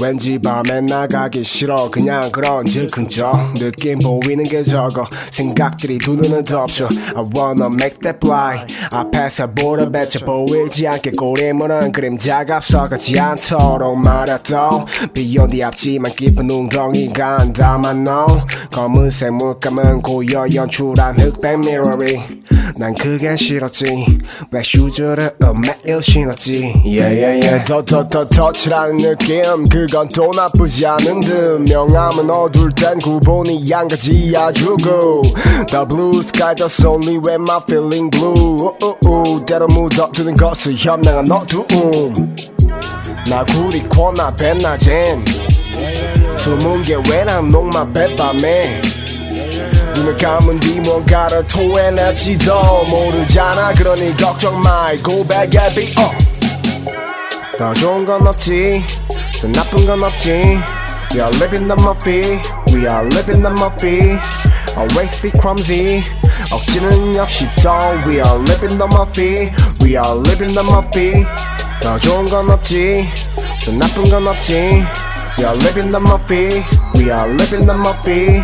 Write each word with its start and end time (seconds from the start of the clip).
왠지 0.00 0.38
밤에 0.38 0.80
나가기 0.82 1.44
싫어. 1.44 1.90
그냥 1.90 2.30
그런 2.32 2.64
즉흥적 2.64 3.54
느낌 3.54 3.98
보이는 3.98 4.44
게 4.44 4.62
적어. 4.62 5.08
생각들이 5.32 5.98
두 5.98 6.16
눈을 6.16 6.44
덮쳐. 6.44 6.88
I 7.14 7.24
wanna 7.34 7.66
make 7.74 7.98
that 8.02 8.18
fly. 8.22 8.64
앞에서 8.92 9.52
보러 9.52 9.90
배쳐 9.90 10.24
보이지 10.24 10.86
않게 10.86 11.12
꼬리무는 11.12 11.92
그림자가 11.92 12.56
앞서가지 12.56 13.18
않도록 13.18 13.98
말했던 13.98 14.86
비온 15.14 15.50
뒤 15.50 15.62
앞지만 15.62 16.12
깊은 16.12 16.50
웅덩이가 16.50 17.40
안 17.40 17.52
담아 17.52 17.92
너 17.92 18.46
검은색 18.70 19.32
물감은 19.34 20.02
고여 20.02 20.46
연출한 20.54 21.18
흑백 21.18 21.58
미러리 21.60 22.20
난 22.78 22.94
그게 22.94 23.36
싫었지. 23.36 24.18
블랙 24.50 24.64
슈즈를 24.64 25.30
매일 25.84 26.02
신었지? 26.02 26.72
Yeah 26.84 27.20
yeah 27.20 27.46
yeah. 27.46 27.64
더더더 27.64 28.28
터치라는 28.28 28.96
느낌 28.96 29.42
그건 29.70 30.08
또 30.14 30.30
나쁘지 30.34 30.86
않은 30.86 31.20
듯. 31.20 31.60
명함은 31.68 32.30
어둘 32.30 32.70
땐 32.72 32.98
구본이 32.98 33.64
아주 34.36 34.76
good 34.78 35.34
The 35.66 35.86
blue 35.86 36.20
sky 36.20 36.54
just 36.54 36.86
only 36.86 37.18
when 37.18 37.42
my 37.42 37.60
feeling 37.68 38.10
blue. 38.10 38.72
uh. 38.82 39.44
때로 39.44 39.66
묻어두는 39.66 40.34
것을 40.36 40.74
현명한 40.76 41.30
어두움 41.30 42.36
나 43.28 43.44
구리 43.44 43.80
코나 43.88 44.34
뱃낮엔 44.34 45.24
숨은 46.36 46.82
게 46.82 46.96
왜난 47.08 47.48
녹마 47.48 47.92
뱃밤에. 47.92 48.80
눈을 49.94 50.16
감은 50.16 50.58
뒤 50.60 50.80
뭔가를 50.80 51.46
토해내지도 51.46 52.84
모르잖아. 52.88 53.74
그러니 53.74 54.16
걱정 54.16 54.60
말고 54.62 55.26
베개비 55.26 55.94
어. 55.98 56.10
더 57.58 57.74
좋은 57.74 58.06
건 58.06 58.26
없지 58.26 58.82
더 59.41 59.47
나쁜 59.47 59.85
건 59.85 60.03
없지 60.03 60.59
We 61.13 61.21
are 61.21 61.31
living 61.37 61.67
the 61.67 61.75
Murphy 61.79 62.41
We 62.73 62.87
are 62.87 63.07
living 63.07 63.41
the 63.41 63.51
Murphy 63.51 64.19
Always 64.75 65.21
be 65.21 65.31
clumsy 65.39 66.01
억지는 66.51 67.15
역시 67.15 67.47
또 67.63 67.71
We 68.05 68.19
are 68.19 68.39
living 68.43 68.77
the 68.77 68.87
Murphy 68.87 69.51
We 69.81 69.97
are 69.97 70.19
living 70.19 70.53
the 70.53 70.63
Murphy 70.63 71.25
더 71.81 71.97
좋은 71.99 72.25
건 72.29 72.49
없지 72.49 73.07
더 73.65 73.71
나쁜 73.73 74.09
건 74.09 74.27
없지 74.27 74.83
We 75.37 75.45
are 75.45 75.57
living 75.57 75.89
the 75.89 75.99
Murphy 75.99 76.63
We 76.95 77.11
are 77.11 77.29
living 77.31 77.65
the 77.65 77.77
Murphy 77.77 78.43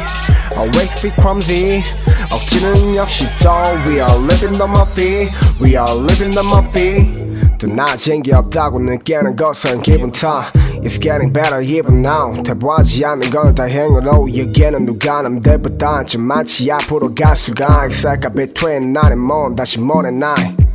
Always 0.55 1.01
be 1.01 1.11
clumsy 1.19 1.83
억지는 2.31 2.95
역시 2.95 3.25
또 3.43 3.49
We 3.85 3.99
are 3.99 4.17
living 4.23 4.57
the 4.57 4.67
Murphy 4.67 5.29
We 5.59 5.75
are 5.75 5.97
living 5.97 6.31
the 6.31 6.45
Murphy 6.45 7.21
또 7.57 7.67
나아진 7.67 8.23
게 8.23 8.33
없다고 8.33 8.79
느끼는 8.79 9.35
것은 9.35 9.81
기분 9.81 10.11
탓 10.11 10.51
It's 10.82 10.98
getting 10.98 11.32
better 11.32 11.60
even 11.62 12.04
now 12.04 12.42
대보하지 12.42 13.04
않는 13.04 13.30
걸 13.30 13.54
다행으로 13.54 14.28
여기에는 14.36 14.84
누가 14.86 15.22
남들보다 15.22 16.04
좀 16.04 16.22
많지 16.22 16.70
앞으로 16.70 17.14
갈 17.14 17.34
수가 17.34 17.86
있을까 17.86 18.28
between 18.28 18.92
and 19.12 19.20
moon 19.20 19.56
다시 19.56 19.80
모레 19.80 20.08
night 20.08 20.66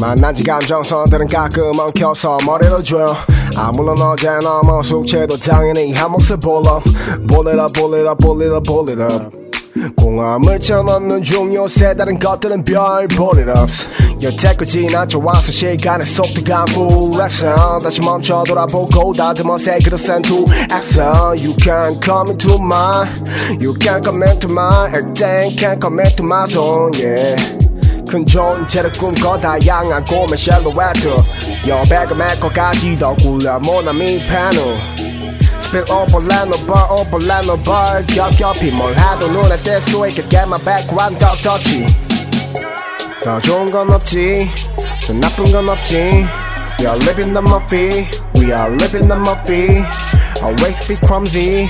만나지 0.00 0.42
감정선들은 0.42 1.28
가끔 1.28 1.72
엉켜서 1.78 2.38
머리를 2.44 2.82
줘요 2.82 3.14
아 3.56 3.70
물론 3.74 4.00
어제 4.00 4.28
넘어 4.42 4.82
숙제도 4.82 5.36
당연히 5.36 5.92
한 5.92 6.10
it 7.48 7.60
up 7.60 7.78
it 8.90 9.00
up 9.00 9.41
공함을 9.96 10.60
쳐넣는 10.60 11.22
중 11.22 11.52
요새 11.54 11.94
다른 11.94 12.18
것들은 12.18 12.64
별볼 12.64 13.38
it 13.38 13.50
ups 13.50 13.88
여태까지 14.22 14.86
나좋아서 14.92 15.52
시간의 15.52 16.06
속도가 16.06 16.64
full 16.70 17.18
다시 17.82 18.00
멈춰 18.00 18.44
돌아보고 18.46 19.12
다듬어 19.12 19.58
새 19.58 19.78
그릇 19.78 19.98
센투 19.98 20.44
action 20.70 21.12
You 21.36 21.54
can 21.60 22.00
come 22.00 22.30
into 22.30 22.54
my 22.56 23.08
You 23.60 23.74
can 23.80 24.02
come 24.02 24.22
into 24.22 24.48
my 24.50 24.88
everything 24.94 25.56
can 25.58 25.80
come 25.80 26.00
into 26.00 26.24
my 26.24 26.46
zone 26.46 26.92
yeah 26.98 27.36
큰 28.08 28.26
존재를 28.26 28.92
꿈꿔 28.92 29.38
다양한 29.38 30.04
고민 30.04 30.36
샬로웨트 30.36 31.16
여백을 31.66 32.16
메꿔까지 32.16 32.96
더 32.96 33.14
굴려 33.14 33.58
모나미 33.60 34.18
패널 34.28 34.91
Spit 35.71 35.89
over 35.89 36.19
land 36.27 36.53
over 36.53 36.83
over 36.89 37.19
land 37.25 37.49
over 37.49 38.05
겹겹이 38.07 38.71
뭘 38.71 38.95
해도 38.95 39.27
눈에 39.27 39.57
띌 39.63 39.81
수 39.81 40.07
있게 40.07 40.21
get 40.29 40.47
my 40.47 40.57
background 40.63 41.17
더 41.19 41.27
touchy 41.43 41.85
더 43.23 43.39
좋은 43.41 43.69
건 43.71 43.91
없지 43.91 44.49
더 45.05 45.13
나쁜 45.13 45.51
건 45.51 45.69
없지 45.69 46.25
We 46.79 46.85
are 46.85 46.97
living 46.99 47.33
the 47.33 47.41
Murphy 47.41 48.07
We 48.35 48.53
are 48.53 48.69
living 48.69 49.07
the 49.07 49.17
Murphy 49.17 49.83
Always 50.41 50.87
be 50.87 50.95
clumsy 50.95 51.67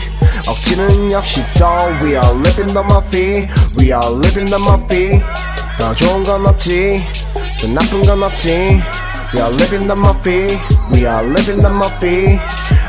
억지는 0.47 1.11
역시 1.11 1.41
또 1.57 1.65
We 2.03 2.17
are 2.17 2.35
living 2.35 2.73
the 2.73 2.83
Murphy 2.83 3.47
We 3.77 3.93
are 3.93 4.11
living 4.11 4.45
the 4.45 4.59
Murphy 4.59 5.21
더 5.79 5.93
좋은 5.95 6.23
건 6.23 6.45
없지 6.45 7.01
더 7.59 7.67
나쁜 7.69 8.03
건 8.03 8.23
없지 8.23 8.81
We 9.33 9.41
are 9.41 9.53
living 9.55 9.87
the 9.87 9.95
Murphy 9.95 10.59
We 10.91 11.07
are 11.07 11.25
living 11.25 11.61
the 11.61 11.71
Murphy 11.71 12.39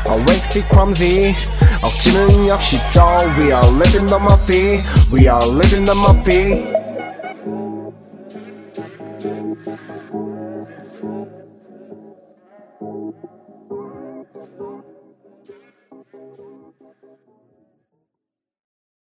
Always 0.07 0.47
be 0.53 0.61
clumsy 0.69 1.35
억지는 1.81 2.47
역시 2.47 2.77
또 2.93 3.01
We 3.37 3.51
are 3.53 3.67
living 3.71 4.07
the 4.07 4.19
Murphy 4.19 4.83
We 5.11 5.27
are 5.27 5.45
living 5.45 5.85
the 5.85 5.95
Murphy 5.95 6.79